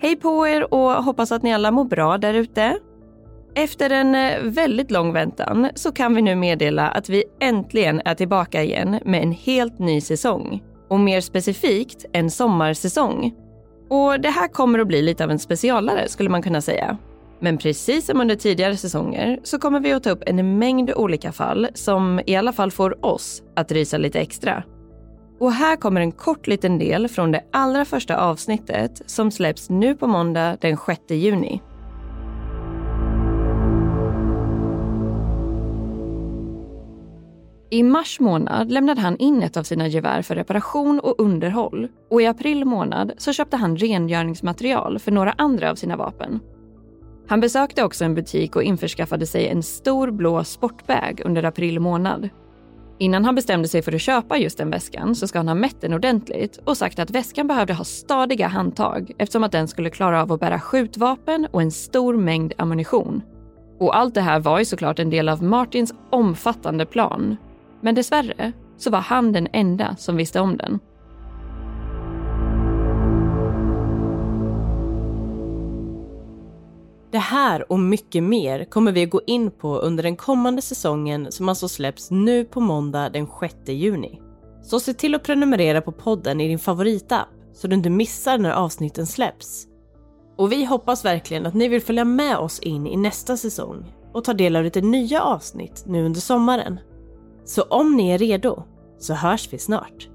Hej 0.00 0.16
på 0.16 0.46
er 0.46 0.74
och 0.74 1.04
hoppas 1.04 1.32
att 1.32 1.42
ni 1.42 1.54
alla 1.54 1.70
mår 1.70 1.84
bra 1.84 2.18
där 2.18 2.34
ute. 2.34 2.78
Efter 3.54 3.90
en 3.90 4.14
eh, 4.14 4.42
väldigt 4.42 4.90
lång 4.90 5.12
väntan 5.12 5.68
så 5.74 5.92
kan 5.92 6.14
vi 6.14 6.22
nu 6.22 6.34
meddela 6.34 6.88
att 6.88 7.08
vi 7.08 7.24
äntligen 7.40 8.02
är 8.04 8.14
tillbaka 8.14 8.62
igen 8.62 9.00
med 9.04 9.22
en 9.22 9.32
helt 9.32 9.78
ny 9.78 10.00
säsong. 10.00 10.62
Och 10.88 11.00
mer 11.00 11.20
specifikt 11.20 12.04
en 12.12 12.30
sommarsäsong. 12.30 13.34
Och 13.90 14.20
det 14.20 14.30
här 14.30 14.48
kommer 14.48 14.78
att 14.78 14.86
bli 14.86 15.02
lite 15.02 15.24
av 15.24 15.30
en 15.30 15.38
specialare 15.38 16.08
skulle 16.08 16.30
man 16.30 16.42
kunna 16.42 16.60
säga. 16.60 16.98
Men 17.40 17.58
precis 17.58 18.06
som 18.06 18.20
under 18.20 18.34
tidigare 18.34 18.76
säsonger 18.76 19.40
så 19.42 19.58
kommer 19.58 19.80
vi 19.80 19.92
att 19.92 20.02
ta 20.02 20.10
upp 20.10 20.22
en 20.26 20.58
mängd 20.58 20.92
olika 20.96 21.32
fall 21.32 21.68
som 21.74 22.20
i 22.26 22.36
alla 22.36 22.52
fall 22.52 22.70
får 22.70 23.04
oss 23.04 23.42
att 23.56 23.72
rysa 23.72 23.98
lite 23.98 24.20
extra. 24.20 24.62
Och 25.38 25.52
här 25.52 25.76
kommer 25.76 26.00
en 26.00 26.12
kort 26.12 26.46
liten 26.46 26.78
del 26.78 27.08
från 27.08 27.32
det 27.32 27.44
allra 27.52 27.84
första 27.84 28.16
avsnittet 28.16 29.02
som 29.06 29.30
släpps 29.30 29.70
nu 29.70 29.94
på 29.94 30.06
måndag 30.06 30.56
den 30.60 30.76
6 30.86 31.00
juni. 31.08 31.62
I 37.70 37.82
mars 37.82 38.20
månad 38.20 38.70
lämnade 38.70 39.00
han 39.00 39.16
in 39.16 39.42
ett 39.42 39.56
av 39.56 39.62
sina 39.62 39.86
gevär 39.86 40.22
för 40.22 40.34
reparation 40.34 41.00
och 41.00 41.20
underhåll 41.20 41.88
och 42.10 42.22
i 42.22 42.26
april 42.26 42.64
månad 42.64 43.12
så 43.18 43.32
köpte 43.32 43.56
han 43.56 43.76
rengöringsmaterial 43.76 44.98
för 44.98 45.12
några 45.12 45.34
andra 45.38 45.70
av 45.70 45.74
sina 45.74 45.96
vapen. 45.96 46.40
Han 47.28 47.40
besökte 47.40 47.84
också 47.84 48.04
en 48.04 48.14
butik 48.14 48.56
och 48.56 48.62
införskaffade 48.62 49.26
sig 49.26 49.48
en 49.48 49.62
stor 49.62 50.10
blå 50.10 50.44
sportbag 50.44 51.22
under 51.24 51.42
april 51.42 51.80
månad. 51.80 52.28
Innan 53.00 53.24
han 53.24 53.34
bestämde 53.34 53.68
sig 53.68 53.82
för 53.82 53.94
att 53.94 54.00
köpa 54.00 54.38
just 54.38 54.58
den 54.58 54.70
väskan 54.70 55.14
så 55.14 55.28
ska 55.28 55.38
han 55.38 55.48
ha 55.48 55.54
mätt 55.54 55.80
den 55.80 55.94
ordentligt 55.94 56.56
och 56.64 56.76
sagt 56.76 56.98
att 56.98 57.10
väskan 57.10 57.46
behövde 57.46 57.74
ha 57.74 57.84
stadiga 57.84 58.48
handtag 58.48 59.12
eftersom 59.18 59.44
att 59.44 59.52
den 59.52 59.68
skulle 59.68 59.90
klara 59.90 60.22
av 60.22 60.32
att 60.32 60.40
bära 60.40 60.60
skjutvapen 60.60 61.46
och 61.50 61.62
en 61.62 61.70
stor 61.70 62.16
mängd 62.16 62.52
ammunition. 62.58 63.22
Och 63.78 63.96
allt 63.96 64.14
det 64.14 64.20
här 64.20 64.40
var 64.40 64.58
ju 64.58 64.64
såklart 64.64 64.98
en 64.98 65.10
del 65.10 65.28
av 65.28 65.42
Martins 65.42 65.94
omfattande 66.10 66.86
plan. 66.86 67.36
Men 67.80 67.94
dessvärre 67.94 68.52
så 68.76 68.90
var 68.90 69.00
han 69.00 69.32
den 69.32 69.48
enda 69.52 69.96
som 69.96 70.16
visste 70.16 70.40
om 70.40 70.56
den. 70.56 70.78
Det 77.10 77.18
här 77.18 77.72
och 77.72 77.80
mycket 77.80 78.22
mer 78.22 78.64
kommer 78.64 78.92
vi 78.92 79.04
att 79.04 79.10
gå 79.10 79.20
in 79.26 79.50
på 79.50 79.78
under 79.78 80.02
den 80.02 80.16
kommande 80.16 80.62
säsongen 80.62 81.32
som 81.32 81.48
alltså 81.48 81.68
släpps 81.68 82.10
nu 82.10 82.44
på 82.44 82.60
måndag 82.60 83.08
den 83.08 83.26
6 83.40 83.54
juni. 83.66 84.20
Så 84.62 84.80
se 84.80 84.94
till 84.94 85.14
att 85.14 85.22
prenumerera 85.22 85.80
på 85.80 85.92
podden 85.92 86.40
i 86.40 86.48
din 86.48 86.58
favoritapp 86.58 87.28
så 87.54 87.66
du 87.66 87.76
inte 87.76 87.90
missar 87.90 88.38
när 88.38 88.50
avsnitten 88.50 89.06
släpps. 89.06 89.66
Och 90.36 90.52
vi 90.52 90.64
hoppas 90.64 91.04
verkligen 91.04 91.46
att 91.46 91.54
ni 91.54 91.68
vill 91.68 91.82
följa 91.82 92.04
med 92.04 92.38
oss 92.38 92.58
in 92.60 92.86
i 92.86 92.96
nästa 92.96 93.36
säsong 93.36 93.94
och 94.12 94.24
ta 94.24 94.34
del 94.34 94.56
av 94.56 94.64
lite 94.64 94.80
nya 94.80 95.22
avsnitt 95.22 95.84
nu 95.86 96.04
under 96.04 96.20
sommaren. 96.20 96.80
Så 97.44 97.62
om 97.62 97.96
ni 97.96 98.10
är 98.10 98.18
redo 98.18 98.62
så 98.98 99.14
hörs 99.14 99.52
vi 99.52 99.58
snart. 99.58 100.08